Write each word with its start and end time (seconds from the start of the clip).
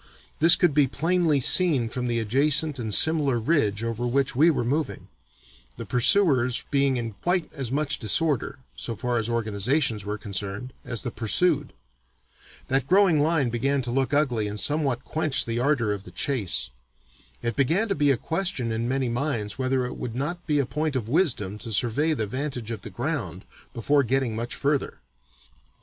This 0.39 0.55
could 0.55 0.73
be 0.73 0.87
plainly 0.87 1.39
seen 1.39 1.87
from 1.87 2.07
the 2.07 2.17
adjacent 2.17 2.79
and 2.79 2.91
similar 2.91 3.39
ridge 3.39 3.83
over 3.83 4.07
which 4.07 4.35
we 4.35 4.49
were 4.49 4.63
moving, 4.63 5.09
the 5.77 5.85
pursuers 5.85 6.63
being 6.71 6.97
in 6.97 7.11
quite 7.21 7.53
as 7.53 7.71
much 7.71 7.99
disorder 7.99 8.57
(so 8.75 8.95
far 8.95 9.19
as 9.19 9.29
organizations 9.29 10.03
were 10.03 10.17
concerned) 10.17 10.73
as 10.83 11.03
the 11.03 11.11
pursued. 11.11 11.71
That 12.67 12.87
growing 12.87 13.19
line 13.21 13.51
began 13.51 13.83
to 13.83 13.91
look 13.91 14.11
ugly 14.11 14.47
and 14.47 14.59
somewhat 14.59 15.05
quenched 15.05 15.45
the 15.45 15.59
ardor 15.59 15.93
of 15.93 16.03
the 16.03 16.09
chase. 16.09 16.71
It 17.43 17.55
began 17.55 17.87
to 17.87 17.93
be 17.93 18.09
a 18.09 18.17
question 18.17 18.71
in 18.71 18.89
many 18.89 19.07
minds 19.07 19.59
whether 19.59 19.85
it 19.85 19.97
would 19.97 20.15
not 20.15 20.47
be 20.47 20.57
a 20.57 20.65
point 20.65 20.95
of 20.95 21.09
wisdom 21.09 21.59
'to 21.59 21.71
survey 21.71 22.13
the 22.13 22.25
vantage 22.25 22.71
of 22.71 22.81
the 22.81 22.89
ground' 22.89 23.45
before 23.71 24.01
getting 24.01 24.35
much 24.35 24.55
further. 24.55 24.97